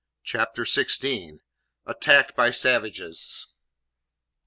[0.23, 1.41] CHAPTER SIXTEEN.
[1.85, 3.49] ATTACKED BY SAVAGES.